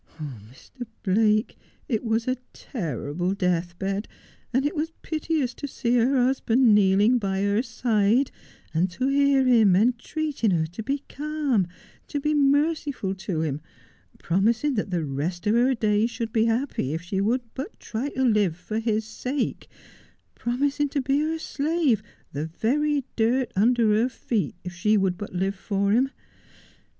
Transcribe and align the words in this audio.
Oh, 0.19 0.33
Mr. 0.51 0.87
Blake, 1.03 1.57
it 1.87 2.03
was 2.03 2.27
a 2.27 2.37
terrible 2.53 3.35
deathbed, 3.35 4.07
and 4.51 4.65
it 4.65 4.75
was 4.75 4.89
piteous 5.03 5.53
to 5.53 5.67
see 5.67 5.93
her 5.97 6.15
husband 6.23 6.73
kneeling 6.73 7.19
by 7.19 7.43
her 7.43 7.61
side, 7.61 8.31
and 8.73 8.89
to 8.89 9.09
hear 9.09 9.45
him 9.45 9.75
entreating 9.75 10.49
her 10.49 10.65
to 10.65 10.81
be 10.81 11.03
calm, 11.07 11.67
to 12.07 12.19
be 12.19 12.33
merciful 12.33 13.13
to 13.13 13.41
him, 13.41 13.61
promising 14.17 14.73
that 14.73 14.89
the 14.89 15.05
rest 15.05 15.45
of 15.45 15.53
her 15.53 15.75
days 15.75 16.09
should 16.09 16.33
be 16.33 16.45
happy 16.45 16.95
if 16.95 17.03
she 17.03 17.21
would 17.21 17.41
but 17.53 17.79
try 17.79 18.09
to 18.09 18.23
live 18.23 18.57
for 18.57 18.79
his 18.79 19.05
sake, 19.05 19.67
promising 20.33 20.89
to 20.89 21.01
be 21.03 21.19
her 21.19 21.37
slave, 21.37 22.01
the 22.31 22.47
very 22.47 23.03
dirt 23.15 23.51
under 23.55 23.89
her 23.89 24.09
feet, 24.09 24.55
if 24.63 24.73
she 24.73 24.97
would 24.97 25.15
but 25.15 25.35
live 25.35 25.53
for 25.53 25.91
him. 25.91 26.09